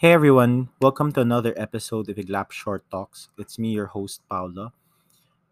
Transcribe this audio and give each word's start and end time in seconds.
Hey 0.00 0.12
everyone, 0.12 0.70
welcome 0.80 1.12
to 1.12 1.20
another 1.20 1.52
episode 1.58 2.08
of 2.08 2.16
Iglap 2.16 2.52
Short 2.52 2.88
Talks. 2.90 3.28
It's 3.36 3.58
me, 3.58 3.72
your 3.72 3.88
host, 3.92 4.22
Paula. 4.30 4.72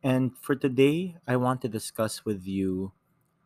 And 0.03 0.33
for 0.39 0.57
today, 0.57 1.17
I 1.27 1.37
want 1.37 1.61
to 1.61 1.69
discuss 1.69 2.25
with 2.25 2.47
you 2.47 2.93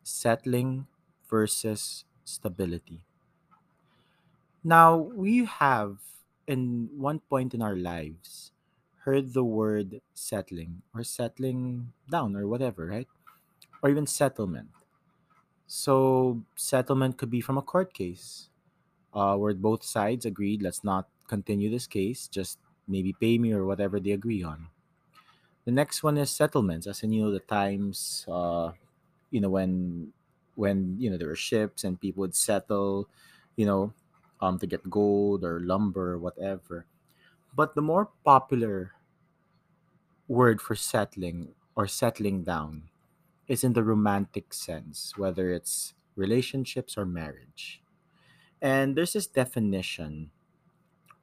settling 0.04 0.86
versus 1.28 2.04
stability. 2.22 3.00
Now, 4.62 4.94
we 4.96 5.44
have, 5.44 5.98
in 6.46 6.88
one 6.94 7.18
point 7.18 7.52
in 7.52 7.62
our 7.62 7.74
lives, 7.74 8.52
heard 9.02 9.34
the 9.34 9.42
word 9.42 10.02
settling 10.14 10.82
or 10.94 11.02
settling 11.02 11.90
down 12.12 12.36
or 12.36 12.46
whatever, 12.46 12.86
right? 12.86 13.08
Or 13.82 13.90
even 13.90 14.06
settlement. 14.06 14.68
So, 15.66 16.42
settlement 16.54 17.18
could 17.18 17.30
be 17.30 17.40
from 17.40 17.58
a 17.58 17.62
court 17.62 17.92
case 17.92 18.50
uh, 19.14 19.36
where 19.36 19.54
both 19.54 19.82
sides 19.84 20.24
agreed, 20.26 20.62
let's 20.62 20.84
not 20.84 21.08
continue 21.28 21.70
this 21.70 21.86
case, 21.86 22.28
just 22.28 22.58
maybe 22.88 23.12
pay 23.12 23.38
me 23.38 23.52
or 23.52 23.64
whatever 23.64 24.00
they 24.00 24.12
agree 24.12 24.42
on. 24.42 24.68
The 25.64 25.72
next 25.72 26.02
one 26.02 26.18
is 26.18 26.30
settlements, 26.30 26.86
as 26.86 27.02
in 27.02 27.12
you 27.12 27.22
know 27.22 27.30
the 27.30 27.40
times, 27.40 28.24
uh, 28.28 28.72
you 29.30 29.40
know 29.40 29.50
when 29.50 30.12
when 30.56 31.00
you 31.00 31.10
know 31.10 31.18
there 31.18 31.28
were 31.28 31.36
ships 31.38 31.84
and 31.84 32.00
people 32.00 32.22
would 32.22 32.34
settle, 32.36 33.08
you 33.56 33.66
know, 33.66 33.94
um, 34.40 34.58
to 34.58 34.66
get 34.66 34.90
gold 34.90 35.44
or 35.44 35.60
lumber 35.60 36.14
or 36.14 36.18
whatever. 36.18 36.86
But 37.54 37.74
the 37.76 37.82
more 37.82 38.10
popular 38.24 38.94
word 40.28 40.60
for 40.60 40.74
settling 40.74 41.54
or 41.76 41.86
settling 41.86 42.42
down 42.44 42.88
is 43.48 43.64
in 43.64 43.74
the 43.74 43.84
romantic 43.84 44.54
sense, 44.54 45.18
whether 45.18 45.50
it's 45.52 45.94
relationships 46.16 46.98
or 46.98 47.06
marriage. 47.06 47.81
And 48.62 48.96
there's 48.96 49.12
this 49.12 49.26
definition 49.26 50.30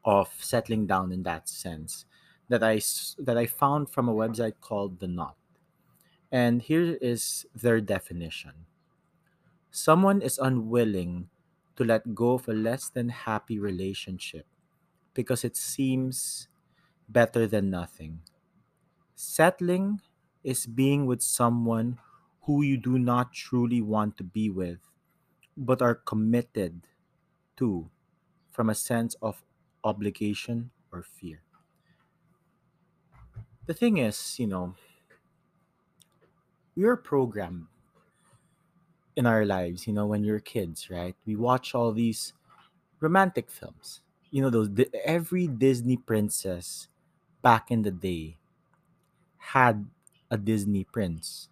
of 0.05 0.29
settling 0.43 0.87
down 0.87 1.11
in 1.11 1.23
that 1.23 1.49
sense 1.49 2.05
that 2.49 2.63
I 2.63 2.81
that 3.19 3.37
I 3.37 3.45
found 3.47 3.89
from 3.89 4.09
a 4.09 4.13
website 4.15 4.61
called 4.61 4.99
The 4.99 5.07
Knot. 5.07 5.37
And 6.31 6.61
here 6.61 6.95
is 7.01 7.47
their 7.55 7.81
definition. 7.81 8.65
Someone 9.71 10.21
is 10.21 10.37
unwilling 10.37 11.29
to 11.75 11.83
let 11.83 12.13
go 12.13 12.33
of 12.33 12.47
a 12.47 12.53
less 12.53 12.87
than 12.89 13.09
happy 13.09 13.57
relationship 13.59 14.45
because 15.13 15.43
it 15.45 15.57
seems 15.57 16.49
better 17.09 17.47
than 17.47 17.69
nothing. 17.71 18.21
Settling 19.15 20.01
is 20.43 20.65
being 20.67 21.05
with 21.05 21.21
someone 21.21 21.99
who 22.43 22.63
you 22.63 22.77
do 22.77 22.99
not 22.99 23.33
truly 23.33 23.81
want 23.81 24.17
to 24.17 24.23
be 24.25 24.49
with, 24.49 24.79
but 25.57 25.81
are 25.81 25.95
committed 25.95 26.88
to 27.59 27.89
from 28.51 28.69
a 28.69 28.75
sense 28.75 29.15
of 29.21 29.43
obligation 29.83 30.71
or 30.91 31.03
fear. 31.03 31.43
The 33.67 33.73
thing 33.73 33.97
is, 33.97 34.37
you 34.39 34.47
know, 34.47 34.75
we 36.75 36.83
are 36.85 36.95
programmed 36.95 37.67
in 39.15 39.25
our 39.25 39.45
lives, 39.45 39.87
you 39.87 39.93
know, 39.93 40.05
when 40.05 40.23
you're 40.23 40.39
kids, 40.39 40.89
right? 40.89 41.15
We 41.25 41.35
watch 41.35 41.75
all 41.75 41.91
these 41.91 42.33
romantic 42.99 43.49
films. 43.51 44.01
You 44.31 44.43
know, 44.43 44.49
those 44.49 44.69
every 45.05 45.47
Disney 45.47 45.97
princess 45.97 46.89
back 47.41 47.71
in 47.71 47.83
the 47.83 47.91
day 47.91 48.37
had 49.37 49.89
a 50.29 50.37
Disney 50.37 50.83
prince. 50.83 51.49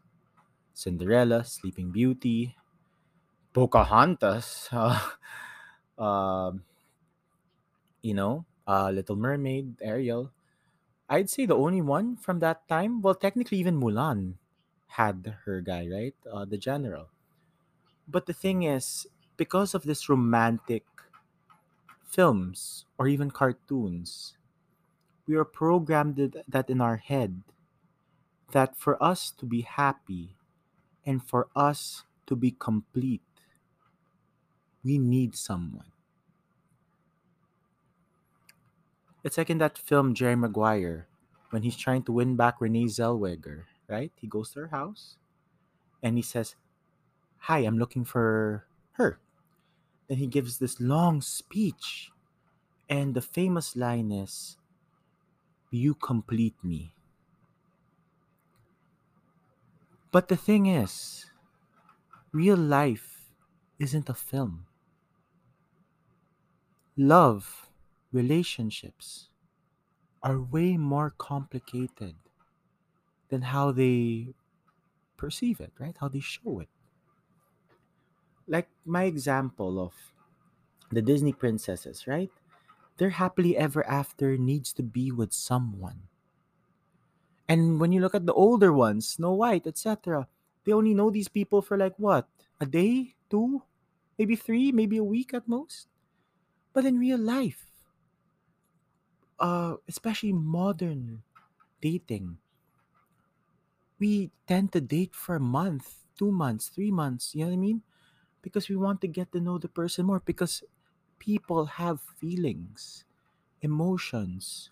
Cinderella, 0.73 1.43
Sleeping 1.45 1.91
Beauty, 1.91 2.55
Pocahontas, 3.53 4.69
uh, 4.73 5.11
um, 5.99 6.63
you 8.01 8.13
know, 8.13 8.45
uh, 8.67 8.89
Little 8.91 9.15
Mermaid, 9.15 9.81
Ariel. 9.81 10.31
I'd 11.09 11.29
say 11.29 11.45
the 11.45 11.55
only 11.57 11.81
one 11.81 12.17
from 12.17 12.39
that 12.39 12.67
time, 12.67 13.01
well, 13.01 13.15
technically 13.15 13.59
even 13.59 13.79
Mulan 13.79 14.35
had 14.87 15.35
her 15.45 15.61
guy, 15.61 15.87
right? 15.87 16.15
Uh, 16.31 16.45
the 16.45 16.57
general. 16.57 17.09
But 18.07 18.25
the 18.25 18.33
thing 18.33 18.63
is, 18.63 19.07
because 19.37 19.73
of 19.75 19.83
this 19.83 20.09
romantic 20.09 20.85
films 22.03 22.85
or 22.97 23.07
even 23.07 23.29
cartoons, 23.31 24.35
we 25.27 25.35
are 25.35 25.45
programmed 25.45 26.15
that 26.17 26.43
that 26.47 26.69
in 26.69 26.81
our 26.81 26.97
head 26.97 27.43
that 28.51 28.75
for 28.75 29.01
us 29.03 29.31
to 29.31 29.45
be 29.45 29.61
happy 29.61 30.35
and 31.05 31.23
for 31.23 31.47
us 31.55 32.03
to 32.27 32.35
be 32.35 32.51
complete, 32.51 33.21
we 34.83 34.97
need 34.97 35.35
someone. 35.35 35.91
It's 39.23 39.37
like 39.37 39.49
in 39.49 39.57
that 39.57 39.77
film 39.77 40.13
Jerry 40.13 40.35
Maguire 40.35 41.07
when 41.49 41.63
he's 41.63 41.77
trying 41.77 42.03
to 42.03 42.11
win 42.11 42.35
back 42.35 42.61
Renee 42.61 42.85
Zellweger, 42.85 43.63
right? 43.87 44.11
He 44.15 44.27
goes 44.27 44.51
to 44.51 44.61
her 44.61 44.67
house 44.67 45.17
and 46.03 46.17
he 46.17 46.21
says, 46.21 46.55
Hi, 47.49 47.59
I'm 47.59 47.77
looking 47.77 48.05
for 48.05 48.65
her. 48.93 49.19
Then 50.07 50.17
he 50.17 50.27
gives 50.27 50.57
this 50.57 50.79
long 50.79 51.21
speech. 51.21 52.11
And 52.89 53.13
the 53.13 53.21
famous 53.21 53.75
line 53.75 54.11
is, 54.11 54.57
You 55.71 55.93
complete 55.93 56.55
me. 56.63 56.93
But 60.11 60.29
the 60.29 60.37
thing 60.37 60.67
is, 60.67 61.25
real 62.31 62.57
life 62.57 63.31
isn't 63.79 64.09
a 64.09 64.13
film. 64.13 64.65
Love, 66.95 67.66
relationships 68.11 69.29
are 70.23 70.39
way 70.41 70.77
more 70.77 71.09
complicated 71.09 72.15
than 73.29 73.41
how 73.41 73.71
they 73.71 74.33
perceive 75.17 75.59
it, 75.59 75.73
right? 75.79 75.95
How 75.99 76.07
they 76.07 76.19
show 76.19 76.59
it. 76.59 76.69
Like 78.47 78.69
my 78.85 79.03
example 79.03 79.79
of 79.79 79.93
the 80.91 81.01
Disney 81.01 81.33
princesses, 81.33 82.07
right? 82.07 82.31
Their 82.97 83.11
happily 83.11 83.57
ever 83.57 83.85
after 83.85 84.37
needs 84.37 84.73
to 84.73 84.83
be 84.83 85.11
with 85.11 85.33
someone. 85.33 86.07
And 87.47 87.79
when 87.79 87.91
you 87.91 88.01
look 88.01 88.15
at 88.15 88.25
the 88.25 88.33
older 88.33 88.73
ones, 88.73 89.07
Snow 89.07 89.33
White, 89.33 89.67
etc., 89.67 90.27
they 90.65 90.73
only 90.73 90.93
know 90.93 91.09
these 91.09 91.29
people 91.29 91.61
for 91.61 91.77
like 91.77 91.95
what? 91.97 92.27
A 92.59 92.65
day? 92.65 93.15
Two? 93.29 93.63
Maybe 94.17 94.35
three? 94.35 94.71
Maybe 94.71 94.97
a 94.97 95.03
week 95.03 95.33
at 95.33 95.47
most? 95.47 95.87
But 96.73 96.85
in 96.85 96.99
real 96.99 97.19
life, 97.19 97.66
uh, 99.39 99.77
especially 99.87 100.33
modern 100.33 101.23
dating, 101.81 102.39
we 103.99 104.31
tend 104.47 104.71
to 104.73 104.81
date 104.81 105.15
for 105.15 105.35
a 105.35 105.39
month, 105.39 106.05
two 106.17 106.31
months, 106.31 106.69
three 106.69 106.91
months. 106.91 107.35
You 107.35 107.41
know 107.41 107.47
what 107.47 107.53
I 107.53 107.57
mean? 107.57 107.83
Because 108.41 108.69
we 108.69 108.75
want 108.75 109.01
to 109.01 109.07
get 109.07 109.31
to 109.33 109.41
know 109.41 109.57
the 109.57 109.69
person 109.69 110.05
more. 110.05 110.19
Because 110.21 110.63
people 111.19 111.65
have 111.65 112.01
feelings, 112.01 113.05
emotions, 113.61 114.71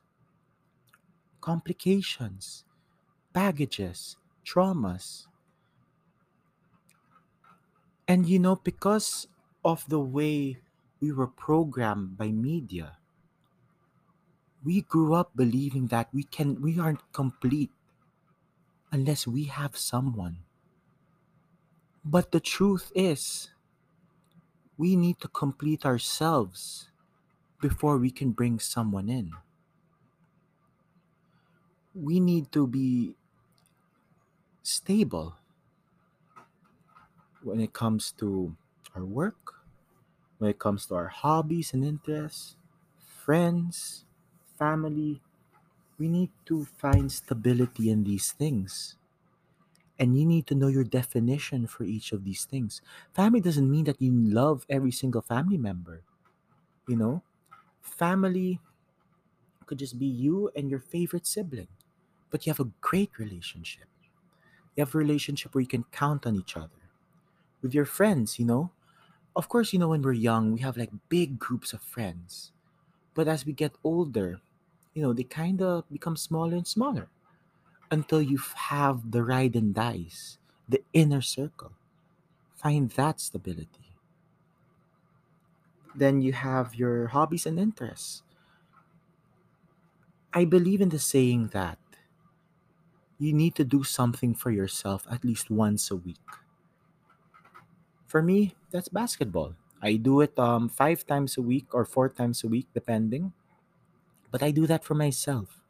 complications, 1.40 2.66
baggages, 3.34 4.18
traumas. 4.46 5.28
And 8.08 8.28
you 8.28 8.40
know, 8.40 8.56
because 8.56 9.28
of 9.64 9.88
the 9.90 10.00
way 10.00 10.62
we 11.00 11.12
were 11.12 11.28
programmed 11.28 12.18
by 12.18 12.32
media, 12.32 12.98
we 14.66 14.82
grew 14.82 15.14
up 15.14 15.32
believing 15.36 15.88
that 15.88 16.14
we 16.14 16.24
can 16.24 16.62
we 16.62 16.80
aren't 16.80 17.14
complete 17.14 17.72
unless 18.92 19.28
we 19.28 19.44
have 19.46 19.78
someone. 19.78 20.38
But 22.06 22.32
the 22.32 22.40
truth 22.40 22.92
is, 22.96 23.50
we 24.78 24.96
need 24.96 25.20
to 25.20 25.28
complete 25.28 25.86
ourselves 25.86 26.90
before 27.62 27.98
we 27.98 28.12
can 28.12 28.32
bring 28.32 28.60
someone 28.60 29.10
in. 29.10 29.34
We 31.96 32.20
need 32.20 32.52
to 32.52 32.68
be 32.68 33.16
stable 34.64 35.38
when 37.44 37.60
it 37.60 37.74
comes 37.74 38.12
to 38.14 38.56
our 38.96 39.06
work, 39.06 39.54
when 40.38 40.50
it 40.50 40.60
comes 40.60 40.88
to 40.88 40.96
our 40.96 41.08
hobbies 41.10 41.74
and 41.74 41.84
interests, 41.86 42.58
friends, 43.00 44.05
family. 44.58 45.22
We 46.00 46.10
need 46.10 46.32
to 46.48 46.66
find 46.66 47.12
stability 47.12 47.90
in 47.92 48.04
these 48.06 48.34
things. 48.34 48.98
And 49.98 50.18
you 50.18 50.26
need 50.26 50.46
to 50.48 50.56
know 50.56 50.68
your 50.68 50.84
definition 50.84 51.68
for 51.68 51.84
each 51.86 52.12
of 52.12 52.24
these 52.26 52.44
things. 52.46 52.82
Family 53.14 53.40
doesn't 53.40 53.70
mean 53.70 53.86
that 53.86 54.02
you 54.02 54.12
love 54.12 54.66
every 54.70 54.92
single 54.92 55.22
family 55.22 55.58
member, 55.58 56.04
you 56.88 56.96
know? 56.98 57.24
Family 57.82 58.60
could 59.66 59.80
just 59.80 59.98
be 59.98 60.06
you 60.06 60.52
and 60.56 60.70
your 60.70 60.80
favorite 60.80 61.26
sibling, 61.26 61.68
but 62.30 62.46
you 62.46 62.52
have 62.52 62.60
a 62.60 62.72
great 62.82 63.18
relationship. 63.20 63.88
You 64.76 64.82
have 64.86 64.96
a 64.96 65.00
relationship 65.00 65.56
where 65.56 65.62
you 65.62 65.68
can 65.68 65.86
count 65.86 66.28
on 66.28 66.36
each 66.36 66.58
other. 66.58 66.92
With 67.62 67.74
your 67.74 67.86
friends, 67.86 68.40
you 68.40 68.46
know? 68.46 68.72
Of 69.36 69.50
course, 69.50 69.74
you 69.74 69.80
know, 69.80 69.90
when 69.90 70.02
we're 70.04 70.14
young, 70.14 70.54
we 70.54 70.62
have 70.62 70.78
like 70.78 70.92
big 71.10 71.40
groups 71.40 71.74
of 71.74 71.82
friends. 71.82 72.52
But 73.16 73.28
as 73.28 73.46
we 73.46 73.54
get 73.54 73.76
older, 73.84 74.42
you 74.96 75.04
know, 75.04 75.14
they 75.14 75.26
kind 75.26 75.62
of 75.62 75.90
become 75.92 76.18
smaller 76.18 76.56
and 76.58 76.68
smaller 76.68 77.10
until 77.92 78.22
you 78.22 78.38
have 78.38 79.12
the 79.12 79.24
ride 79.24 79.56
and 79.56 79.76
dice, 79.76 80.40
the 80.70 80.84
inner 80.94 81.22
circle. 81.22 81.74
Find 82.56 82.92
that 82.92 83.20
stability. 83.22 83.98
Then 85.96 86.22
you 86.22 86.32
have 86.34 86.76
your 86.76 87.08
hobbies 87.08 87.48
and 87.48 87.60
interests. 87.60 88.22
I 90.34 90.46
believe 90.46 90.82
in 90.82 90.90
the 90.90 91.00
saying 91.00 91.48
that 91.48 91.80
you 93.18 93.34
need 93.34 93.56
to 93.56 93.64
do 93.64 93.84
something 93.84 94.34
for 94.34 94.52
yourself 94.52 95.06
at 95.10 95.24
least 95.24 95.50
once 95.50 95.92
a 95.92 95.96
week. 95.96 96.20
For 98.08 98.22
me, 98.24 98.56
that's 98.72 98.90
basketball. 98.90 99.56
I 99.82 99.98
do 99.98 100.22
it 100.22 100.38
um, 100.40 100.70
five 100.70 101.06
times 101.06 101.38
a 101.38 101.42
week 101.42 101.74
or 101.74 101.86
four 101.86 102.10
times 102.10 102.44
a 102.44 102.48
week, 102.48 102.68
depending. 102.74 103.34
But 104.36 104.44
I 104.44 104.52
do 104.52 104.68
that 104.68 104.84
for 104.84 105.00
myself. 105.00 105.64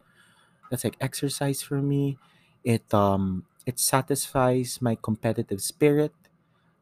That's 0.73 0.81
like 0.81 0.97
exercise 0.97 1.61
for 1.61 1.85
me. 1.85 2.17
It 2.65 2.81
um 2.89 3.45
it 3.69 3.77
satisfies 3.77 4.81
my 4.81 4.97
competitive 4.97 5.61
spirit. 5.61 6.17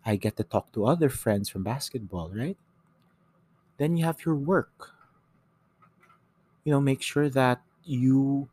I 0.08 0.16
get 0.16 0.40
to 0.40 0.48
talk 0.48 0.72
to 0.72 0.88
other 0.88 1.12
friends 1.12 1.52
from 1.52 1.68
basketball, 1.68 2.32
right? 2.32 2.56
Then 3.76 4.00
you 4.00 4.08
have 4.08 4.24
your 4.24 4.40
work. 4.40 4.96
You 6.64 6.72
know, 6.72 6.80
make 6.80 7.04
sure 7.04 7.28
that 7.28 7.60
you 7.84 8.48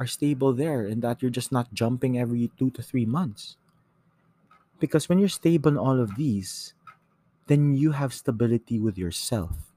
are 0.00 0.08
stable 0.08 0.56
there 0.56 0.88
and 0.88 1.04
that 1.04 1.20
you're 1.20 1.28
just 1.28 1.52
not 1.52 1.76
jumping 1.76 2.16
every 2.16 2.48
two 2.56 2.72
to 2.72 2.80
three 2.80 3.04
months. 3.04 3.60
Because 4.80 5.04
when 5.04 5.20
you're 5.20 5.28
stable 5.28 5.68
in 5.68 5.76
all 5.76 6.00
of 6.00 6.16
these, 6.16 6.72
then 7.44 7.76
you 7.76 7.92
have 7.92 8.16
stability 8.16 8.80
with 8.80 8.96
yourself. 8.96 9.68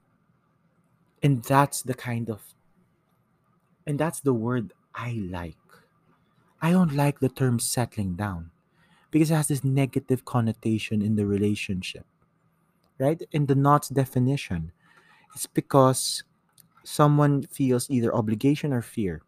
And 1.22 1.44
that's 1.44 1.82
the 1.84 1.92
kind 1.92 2.30
of, 2.32 2.40
and 3.86 3.98
that's 3.98 4.20
the 4.20 4.34
word 4.34 4.72
I 4.94 5.12
like. 5.12 5.56
I 6.60 6.72
don't 6.72 6.94
like 6.94 7.20
the 7.20 7.28
term 7.28 7.58
settling 7.60 8.16
down 8.16 8.50
because 9.10 9.30
it 9.30 9.34
has 9.36 9.48
this 9.48 9.64
negative 9.64 10.24
connotation 10.24 11.02
in 11.02 11.16
the 11.16 11.26
relationship, 11.26 12.06
right? 12.98 13.22
In 13.32 13.46
the 13.46 13.54
Knot's 13.56 13.88
definition, 13.90 14.72
it's 15.34 15.46
because 15.46 16.24
someone 16.84 17.44
feels 17.44 17.90
either 17.90 18.14
obligation 18.14 18.72
or 18.72 18.82
fear. 18.82 19.22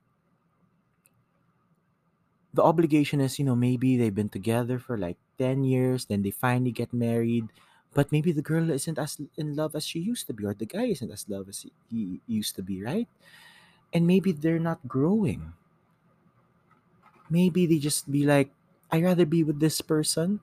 The 2.55 2.63
obligation 2.63 3.21
is, 3.21 3.39
you 3.39 3.45
know, 3.45 3.55
maybe 3.57 3.97
they've 3.97 4.15
been 4.15 4.29
together 4.31 4.79
for 4.79 4.97
like 4.97 5.19
10 5.39 5.63
years, 5.65 6.07
then 6.07 6.23
they 6.23 6.31
finally 6.31 6.73
get 6.73 6.93
married, 6.93 7.53
but 7.95 8.11
maybe 8.11 8.33
the 8.33 8.43
girl 8.43 8.71
isn't 8.71 8.99
as 8.99 9.21
in 9.37 9.55
love 9.55 9.75
as 9.77 9.85
she 9.87 10.01
used 10.01 10.27
to 10.29 10.33
be, 10.33 10.45
or 10.45 10.55
the 10.55 10.67
guy 10.67 10.87
isn't 10.87 11.11
as 11.11 11.29
love 11.29 11.49
as 11.49 11.61
he, 11.61 11.73
he 11.89 12.21
used 12.27 12.57
to 12.57 12.63
be, 12.63 12.83
right? 12.83 13.09
And 13.93 14.07
maybe 14.07 14.31
they're 14.33 14.61
not 14.61 14.87
growing. 14.87 15.55
Maybe 17.31 17.67
they 17.67 17.79
just 17.79 18.11
be 18.11 18.25
like, 18.25 18.51
I'd 18.91 19.03
rather 19.05 19.27
be 19.27 19.43
with 19.43 19.59
this 19.61 19.81
person 19.81 20.41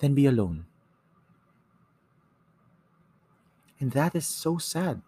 than 0.00 0.14
be 0.14 0.26
alone. 0.26 0.66
And 3.78 3.92
that 3.92 4.14
is 4.14 4.26
so 4.26 4.56
sad 4.58 5.02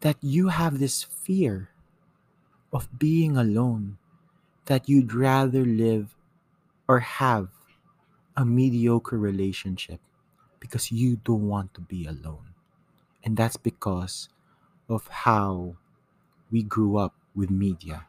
that 0.00 0.16
you 0.22 0.48
have 0.48 0.78
this 0.78 1.02
fear 1.02 1.70
of 2.72 2.88
being 2.98 3.36
alone, 3.36 3.98
that 4.66 4.88
you'd 4.88 5.14
rather 5.14 5.64
live 5.64 6.16
or 6.88 7.00
have 7.00 7.50
a 8.36 8.44
mediocre 8.44 9.18
relationship 9.18 10.00
because 10.60 10.92
you 10.92 11.16
don't 11.16 11.48
want 11.48 11.74
to 11.74 11.80
be 11.82 12.06
alone. 12.06 12.54
And 13.24 13.36
that's 13.36 13.56
because 13.58 14.28
of 14.90 15.08
how 15.08 15.76
we 16.50 16.62
grew 16.62 16.96
up 16.98 17.14
with 17.34 17.50
media. 17.50 18.06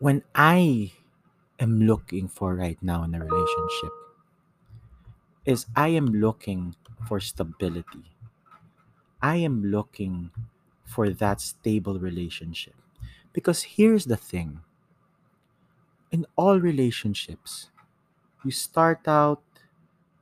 When 0.00 0.24
I 0.34 0.94
am 1.60 1.82
looking 1.82 2.28
for 2.28 2.54
right 2.56 2.82
now 2.82 3.04
in 3.04 3.14
a 3.14 3.24
relationship, 3.24 3.92
is 5.44 5.66
I 5.76 5.88
am 5.88 6.06
looking 6.06 6.74
for 7.06 7.20
stability. 7.20 8.04
I 9.22 9.36
am 9.36 9.64
looking 9.64 10.30
for 10.84 11.08
that 11.10 11.40
stable 11.40 11.98
relationship. 11.98 12.74
Because 13.32 13.62
here's 13.62 14.06
the 14.06 14.16
thing 14.16 14.60
in 16.10 16.26
all 16.36 16.58
relationships, 16.60 17.70
you 18.44 18.50
start 18.50 19.08
out 19.08 19.42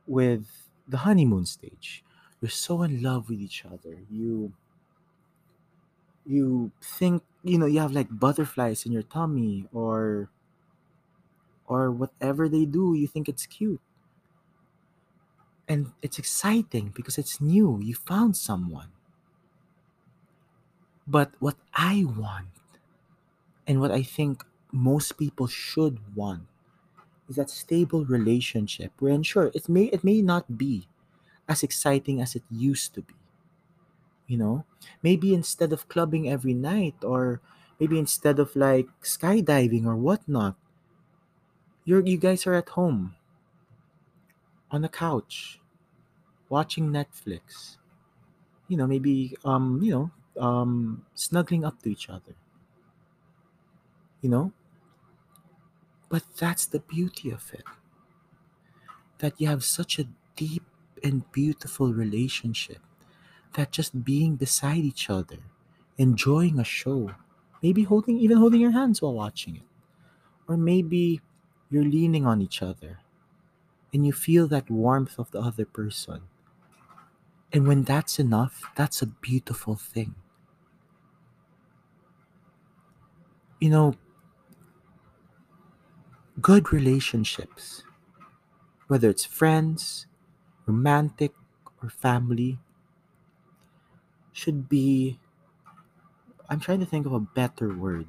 with 0.07 0.47
the 0.87 0.99
honeymoon 0.99 1.45
stage. 1.45 2.03
You're 2.41 2.49
so 2.49 2.83
in 2.83 3.01
love 3.01 3.29
with 3.29 3.39
each 3.39 3.65
other. 3.65 3.99
You 4.09 4.53
you 6.25 6.71
think 6.81 7.23
you 7.43 7.57
know 7.57 7.65
you 7.65 7.79
have 7.79 7.91
like 7.91 8.07
butterflies 8.11 8.85
in 8.85 8.91
your 8.91 9.03
tummy 9.03 9.67
or 9.73 10.29
or 11.67 11.89
whatever 11.91 12.49
they 12.49 12.65
do 12.65 12.93
you 12.93 13.07
think 13.07 13.29
it's 13.29 13.45
cute. 13.45 13.79
And 15.69 15.93
it's 16.01 16.19
exciting 16.19 16.89
because 16.89 17.17
it's 17.17 17.39
new. 17.39 17.79
You 17.81 17.95
found 17.95 18.35
someone. 18.35 18.91
But 21.05 21.33
what 21.39 21.57
i 21.73 22.05
want 22.05 22.47
and 23.67 23.79
what 23.79 23.91
i 23.91 24.03
think 24.03 24.43
most 24.71 25.17
people 25.17 25.47
should 25.47 25.97
want 26.15 26.43
is 27.29 27.37
that 27.37 27.49
stable 27.49 28.05
relationship 28.05 28.93
wherein 28.99 29.23
sure 29.23 29.51
it 29.55 29.69
may 29.69 29.85
it 29.85 30.03
may 30.03 30.21
not 30.21 30.57
be 30.57 30.87
as 31.49 31.63
exciting 31.63 32.21
as 32.21 32.35
it 32.35 32.43
used 32.51 32.93
to 32.95 33.01
be 33.01 33.15
you 34.27 34.37
know? 34.37 34.63
Maybe 35.01 35.33
instead 35.33 35.73
of 35.73 35.89
clubbing 35.89 36.29
every 36.29 36.53
night 36.53 36.95
or 37.03 37.41
maybe 37.79 37.97
instead 37.97 38.37
of 38.39 38.55
like 38.55 38.87
skydiving 39.01 39.85
or 39.85 39.95
whatnot 39.95 40.55
you're 41.85 42.05
you 42.05 42.17
guys 42.17 42.45
are 42.45 42.53
at 42.53 42.69
home 42.69 43.15
on 44.69 44.83
a 44.83 44.89
couch 44.89 45.59
watching 46.49 46.89
netflix 46.91 47.77
you 48.67 48.77
know 48.77 48.85
maybe 48.85 49.35
um 49.45 49.79
you 49.81 49.91
know 49.91 50.11
um 50.41 51.05
snuggling 51.15 51.65
up 51.65 51.81
to 51.81 51.89
each 51.89 52.09
other 52.09 52.35
you 54.21 54.29
know? 54.29 54.51
But 56.09 56.23
that's 56.37 56.65
the 56.65 56.79
beauty 56.79 57.29
of 57.29 57.53
it 57.53 57.63
that 59.19 59.39
you 59.39 59.47
have 59.47 59.63
such 59.63 59.99
a 59.99 60.07
deep 60.35 60.63
and 61.03 61.29
beautiful 61.31 61.93
relationship 61.93 62.79
that 63.55 63.71
just 63.71 64.03
being 64.05 64.35
beside 64.37 64.79
each 64.83 65.09
other 65.09 65.39
enjoying 65.97 66.59
a 66.59 66.63
show 66.65 67.15
maybe 67.63 67.83
holding 67.83 68.19
even 68.19 68.37
holding 68.37 68.61
your 68.61 68.71
hands 68.71 69.01
while 69.01 69.13
watching 69.13 69.57
it. 69.57 69.63
Or 70.47 70.57
maybe 70.57 71.21
you're 71.71 71.85
leaning 71.85 72.25
on 72.25 72.41
each 72.41 72.61
other 72.61 72.99
and 73.93 74.05
you 74.05 74.13
feel 74.13 74.47
that 74.49 74.69
warmth 74.71 75.19
of 75.19 75.31
the 75.31 75.41
other 75.41 75.65
person. 75.65 76.23
And 77.53 77.67
when 77.67 77.83
that's 77.83 78.17
enough 78.17 78.63
that's 78.75 79.03
a 79.03 79.05
beautiful 79.05 79.75
thing. 79.75 80.15
You 83.59 83.69
know 83.69 83.95
good 86.41 86.71
relationships 86.73 87.83
whether 88.87 89.09
it's 89.09 89.25
friends 89.25 90.05
romantic 90.69 91.33
or 91.81 91.89
family 91.89 92.59
should 94.31 94.67
be 94.69 95.19
i'm 96.49 96.59
trying 96.59 96.79
to 96.79 96.85
think 96.85 97.05
of 97.05 97.13
a 97.13 97.19
better 97.19 97.73
word 97.75 98.07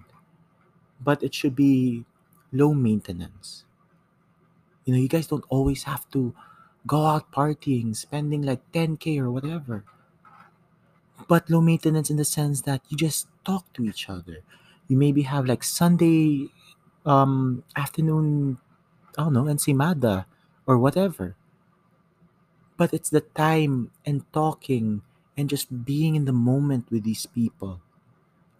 but 1.03 1.23
it 1.23 1.35
should 1.35 1.55
be 1.57 2.05
low 2.53 2.73
maintenance. 2.75 3.65
You 4.85 4.93
know 4.95 5.01
you 5.01 5.09
guys 5.09 5.27
don't 5.27 5.45
always 5.49 5.85
have 5.85 6.09
to 6.11 6.35
go 6.87 7.07
out 7.07 7.33
partying 7.33 7.97
spending 7.97 8.43
like 8.43 8.61
10k 8.73 9.19
or 9.19 9.31
whatever. 9.31 9.85
But 11.29 11.49
low 11.49 11.61
maintenance 11.61 12.11
in 12.11 12.17
the 12.17 12.25
sense 12.25 12.63
that 12.63 12.83
you 12.89 12.97
just 12.97 13.29
talk 13.45 13.73
to 13.75 13.85
each 13.85 14.09
other. 14.11 14.43
You 14.89 14.97
maybe 14.97 15.23
have 15.23 15.47
like 15.47 15.63
sunday 15.63 16.49
um 17.07 17.65
afternoon 17.77 18.59
i 19.19 19.25
don't 19.25 19.33
know 19.35 19.45
ensaymada 19.45 20.27
or 20.67 20.79
whatever 20.79 21.37
but 22.81 22.95
it's 22.97 23.11
the 23.13 23.21
time 23.37 23.93
and 24.09 24.25
talking 24.33 25.03
and 25.37 25.51
just 25.53 25.69
being 25.85 26.17
in 26.17 26.25
the 26.25 26.33
moment 26.51 26.89
with 26.91 27.05
these 27.05 27.27
people 27.27 27.81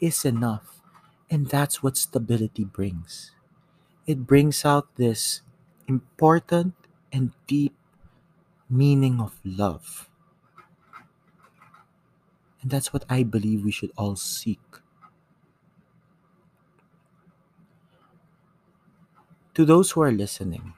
is 0.01 0.25
enough. 0.25 0.83
And 1.31 1.49
that's 1.49 1.83
what 1.83 1.97
stability 1.97 2.65
brings. 2.65 3.33
It 4.07 4.27
brings 4.27 4.65
out 4.65 4.89
this 4.97 5.43
important 5.89 6.75
and 7.13 7.33
deep 7.47 7.75
meaning 8.71 9.21
of 9.21 9.39
love. 9.45 10.09
And 12.63 12.71
that's 12.71 12.91
what 12.91 13.05
i 13.11 13.23
believe 13.23 13.65
we 13.65 13.71
should 13.71 13.93
all 13.99 14.17
seek. 14.17 14.61
To 19.55 19.65
those 19.65 19.93
who 19.93 20.01
are 20.03 20.11
listening 20.11 20.73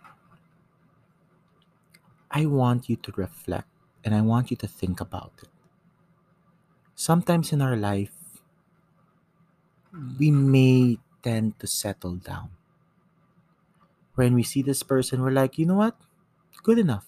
i 2.32 2.44
want 2.44 2.88
you 2.88 2.96
to 2.96 3.12
reflect 3.12 3.68
and 4.04 4.12
I 4.12 4.20
want 4.22 4.50
you 4.50 4.56
to 4.56 4.66
think 4.66 5.00
about 5.00 5.32
it. 5.40 5.48
Sometimes 6.94 7.52
in 7.52 7.60
our 7.60 7.76
life, 7.76 8.40
we 10.18 10.30
may 10.30 10.98
tend 11.22 11.58
to 11.58 11.66
settle 11.66 12.16
down. 12.16 12.50
When 14.14 14.32
we 14.34 14.42
see 14.42 14.62
this 14.62 14.82
person, 14.82 15.20
we're 15.20 15.30
like, 15.32 15.58
you 15.58 15.66
know 15.66 15.74
what? 15.74 15.96
Good 16.62 16.78
enough. 16.78 17.06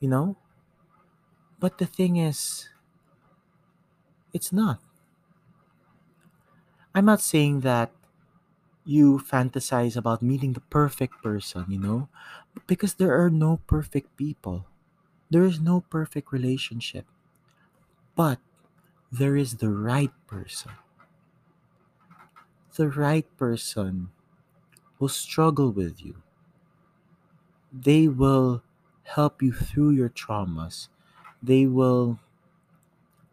You 0.00 0.08
know? 0.08 0.36
But 1.60 1.78
the 1.78 1.86
thing 1.86 2.16
is, 2.16 2.68
it's 4.32 4.52
not. 4.52 4.80
I'm 6.94 7.04
not 7.04 7.20
saying 7.20 7.60
that 7.60 7.90
you 8.90 9.18
fantasize 9.20 9.96
about 9.96 10.22
meeting 10.22 10.52
the 10.54 10.66
perfect 10.66 11.22
person, 11.22 11.64
you 11.68 11.78
know? 11.78 12.08
Because 12.66 12.94
there 12.94 13.14
are 13.22 13.30
no 13.30 13.60
perfect 13.66 14.16
people. 14.16 14.66
There 15.30 15.44
is 15.44 15.60
no 15.60 15.82
perfect 15.82 16.32
relationship. 16.32 17.06
But 18.14 18.38
there 19.12 19.36
is 19.36 19.56
the 19.56 19.70
right 19.70 20.12
person. 20.26 20.72
The 22.74 22.88
right 22.88 23.26
person 23.36 24.10
will 24.98 25.08
struggle 25.08 25.70
with 25.72 26.04
you. 26.04 26.22
They 27.72 28.06
will 28.06 28.62
help 29.02 29.42
you 29.42 29.52
through 29.52 29.90
your 29.90 30.08
traumas. 30.08 30.86
They 31.42 31.66
will 31.66 32.20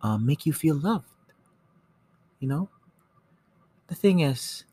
uh, 0.01 0.17
make 0.17 0.45
you 0.45 0.53
feel 0.53 0.75
loved. 0.75 1.05
You 2.39 2.47
know? 2.47 2.69
The 3.87 3.95
thing 3.95 4.19
is, 4.19 4.63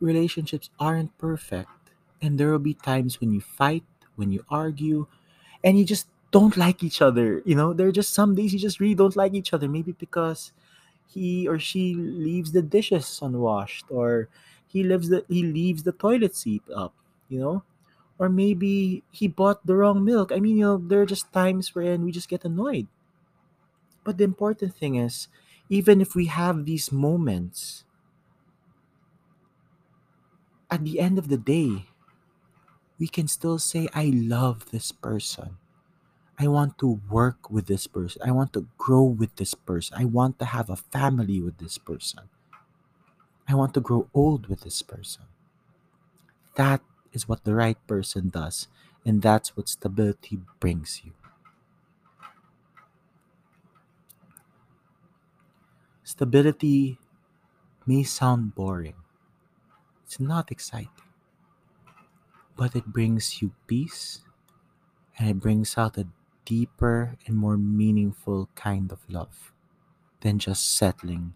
relationships 0.00 0.70
aren't 0.78 1.16
perfect. 1.18 1.70
And 2.22 2.38
there 2.38 2.50
will 2.50 2.62
be 2.62 2.74
times 2.74 3.20
when 3.20 3.32
you 3.32 3.40
fight, 3.40 3.84
when 4.16 4.32
you 4.32 4.44
argue, 4.50 5.06
and 5.64 5.78
you 5.78 5.84
just 5.84 6.08
don't 6.30 6.56
like 6.56 6.82
each 6.82 7.02
other. 7.02 7.42
You 7.44 7.54
know, 7.54 7.72
there 7.72 7.88
are 7.88 7.92
just 7.92 8.14
some 8.14 8.34
days 8.34 8.52
you 8.52 8.58
just 8.58 8.80
really 8.80 8.94
don't 8.94 9.16
like 9.16 9.34
each 9.34 9.52
other. 9.52 9.68
Maybe 9.68 9.92
because 9.92 10.52
he 11.08 11.48
or 11.48 11.58
she 11.58 11.94
leaves 11.94 12.52
the 12.52 12.62
dishes 12.62 13.20
unwashed, 13.22 13.86
or 13.90 14.28
he 14.66 14.84
leaves 14.84 15.08
the 15.08 15.24
he 15.28 15.42
leaves 15.44 15.82
the 15.84 15.92
toilet 15.92 16.36
seat 16.36 16.62
up. 16.74 16.94
You 17.28 17.40
know, 17.40 17.62
or 18.18 18.28
maybe 18.28 19.04
he 19.12 19.28
bought 19.28 19.66
the 19.66 19.76
wrong 19.76 20.04
milk. 20.04 20.32
I 20.32 20.40
mean, 20.40 20.56
you 20.58 20.64
know, 20.64 20.78
there 20.78 21.02
are 21.02 21.06
just 21.06 21.32
times 21.32 21.74
wherein 21.74 22.04
we 22.04 22.12
just 22.12 22.28
get 22.28 22.44
annoyed. 22.44 22.88
But 24.04 24.16
the 24.18 24.24
important 24.24 24.74
thing 24.74 24.94
is, 24.94 25.28
even 25.68 26.00
if 26.00 26.14
we 26.14 26.26
have 26.26 26.64
these 26.64 26.92
moments, 26.92 27.84
at 30.76 30.84
the 30.84 31.00
end 31.00 31.16
of 31.16 31.28
the 31.32 31.40
day, 31.40 31.88
we 33.00 33.08
can 33.08 33.28
still 33.28 33.58
say, 33.58 33.88
I 33.94 34.12
love 34.12 34.70
this 34.70 34.92
person. 34.92 35.56
I 36.38 36.48
want 36.48 36.76
to 36.84 37.00
work 37.08 37.48
with 37.48 37.64
this 37.66 37.86
person. 37.86 38.20
I 38.20 38.30
want 38.30 38.52
to 38.52 38.68
grow 38.76 39.04
with 39.04 39.36
this 39.36 39.54
person. 39.54 39.96
I 39.96 40.04
want 40.04 40.38
to 40.40 40.44
have 40.44 40.68
a 40.68 40.76
family 40.76 41.40
with 41.40 41.56
this 41.56 41.78
person. 41.78 42.28
I 43.48 43.54
want 43.54 43.72
to 43.72 43.80
grow 43.80 44.10
old 44.12 44.48
with 44.48 44.60
this 44.68 44.82
person. 44.82 45.24
That 46.56 46.82
is 47.14 47.26
what 47.26 47.44
the 47.44 47.54
right 47.54 47.78
person 47.86 48.28
does. 48.28 48.68
And 49.06 49.22
that's 49.22 49.56
what 49.56 49.70
stability 49.72 50.40
brings 50.60 51.00
you. 51.04 51.12
Stability 56.04 56.98
may 57.86 58.02
sound 58.02 58.54
boring, 58.54 59.00
it's 60.06 60.18
not 60.20 60.50
exciting, 60.50 61.04
but 62.56 62.74
it 62.74 62.86
brings 62.86 63.40
you 63.40 63.52
peace 63.68 64.20
and 65.18 65.28
it 65.30 65.40
brings 65.40 65.78
out 65.78 65.98
a 65.98 66.06
deeper 66.44 67.16
and 67.26 67.36
more 67.36 67.56
meaningful 67.58 68.48
kind 68.54 68.92
of 68.92 69.00
love 69.10 69.52
than 70.22 70.38
just 70.38 70.70
settling 70.76 71.34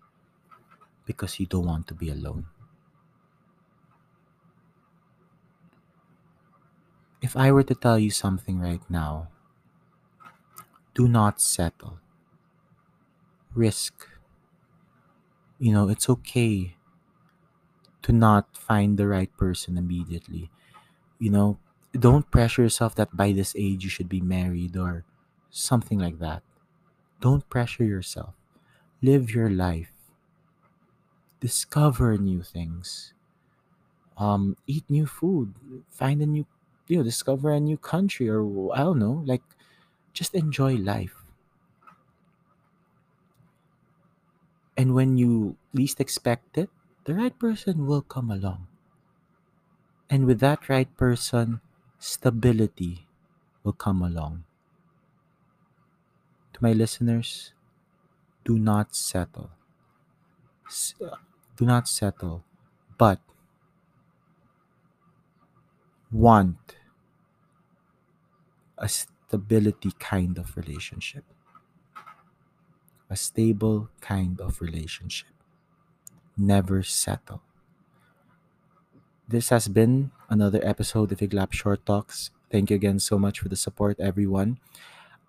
because 1.04 1.38
you 1.38 1.44
don't 1.46 1.66
want 1.66 1.86
to 1.88 1.94
be 1.94 2.08
alone. 2.08 2.46
If 7.22 7.34
I 7.34 7.50
were 7.50 7.62
to 7.62 7.74
tell 7.74 7.98
you 7.98 8.10
something 8.10 8.58
right 8.60 8.82
now, 8.90 9.28
do 10.94 11.08
not 11.08 11.40
settle. 11.40 11.98
Risk. 13.54 14.08
You 15.60 15.72
know, 15.72 15.88
it's 15.88 16.08
okay 16.08 16.74
to 18.02 18.12
not 18.12 18.56
find 18.56 18.98
the 18.98 19.06
right 19.08 19.30
person 19.36 19.78
immediately. 19.78 20.50
You 21.18 21.30
know, 21.30 21.58
don't 21.94 22.30
pressure 22.30 22.62
yourself 22.62 22.94
that 22.96 23.16
by 23.16 23.32
this 23.32 23.54
age 23.58 23.84
you 23.84 23.90
should 23.90 24.08
be 24.08 24.20
married 24.22 24.76
or 24.76 25.04
something 25.50 25.98
like 25.98 26.18
that. 26.20 26.42
Don't 27.20 27.48
pressure 27.50 27.84
yourself. 27.84 28.34
Live 29.02 29.32
your 29.32 29.50
life. 29.50 29.92
Discover 31.40 32.16
new 32.18 32.42
things. 32.44 33.12
Um, 34.16 34.56
eat 34.66 34.84
new 34.88 35.06
food. 35.06 35.54
Find 35.88 36.20
a 36.22 36.26
new, 36.26 36.46
you 36.86 36.98
know, 36.98 37.02
discover 37.02 37.50
a 37.52 37.60
new 37.60 37.76
country 37.78 38.28
or 38.28 38.42
I 38.76 38.80
don't 38.80 38.98
know. 38.98 39.22
Like, 39.24 39.42
just 40.12 40.34
enjoy 40.34 40.76
life. 40.76 41.24
And 44.76 44.94
when 44.94 45.16
you 45.16 45.56
least 45.72 46.00
expect 46.00 46.56
it, 46.58 46.70
the 47.04 47.14
right 47.14 47.38
person 47.38 47.86
will 47.86 48.02
come 48.02 48.30
along. 48.30 48.66
And 50.10 50.26
with 50.26 50.40
that 50.40 50.68
right 50.68 50.94
person, 50.96 51.60
stability 51.98 53.06
will 53.62 53.72
come 53.72 54.02
along. 54.02 54.44
To 56.52 56.62
my 56.62 56.72
listeners, 56.72 57.52
do 58.44 58.58
not 58.58 58.94
settle. 58.94 59.50
Do 61.56 61.66
not 61.66 61.86
settle, 61.88 62.44
but 62.98 63.20
want 66.12 66.76
a 68.78 68.88
stability 68.88 69.92
kind 70.00 70.36
of 70.38 70.56
relationship, 70.56 71.24
a 73.10 73.16
stable 73.16 73.90
kind 74.00 74.40
of 74.40 74.60
relationship. 74.62 75.28
Never 76.36 76.82
settle. 76.82 77.40
This 79.28 79.50
has 79.50 79.68
been 79.68 80.10
another 80.28 80.60
episode 80.62 81.12
of 81.12 81.18
Iglap 81.20 81.52
Short 81.52 81.84
Talks. 81.86 82.30
Thank 82.50 82.70
you 82.70 82.76
again 82.76 82.98
so 82.98 83.18
much 83.18 83.38
for 83.38 83.48
the 83.48 83.56
support, 83.56 84.00
everyone. 84.00 84.58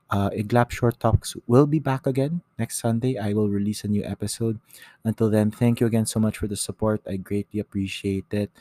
Uh, 0.10 0.30
Iglap 0.32 0.72
Short 0.72 1.00
Talks 1.00 1.36
will 1.48 1.68
be 1.68 1.80
back 1.80 2.08
again 2.08 2.42
next 2.60 2.80
Sunday. 2.82 3.18
I 3.18 3.34
will 3.34 3.50
release 3.50 3.84
a 3.84 3.88
new 3.88 4.04
episode. 4.04 4.60
Until 5.06 5.30
then, 5.30 5.52
thank 5.52 5.80
you 5.80 5.88
again 5.88 6.06
so 6.06 6.20
much 6.20 6.38
for 6.38 6.48
the 6.48 6.58
support. 6.58 7.02
I 7.08 7.18
greatly 7.18 7.60
appreciate 7.60 8.34
it. 8.34 8.52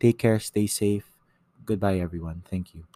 Take 0.00 0.18
care, 0.18 0.40
stay 0.40 0.66
safe. 0.66 1.06
Goodbye, 1.64 2.00
everyone. 2.00 2.42
Thank 2.50 2.74
you. 2.74 2.90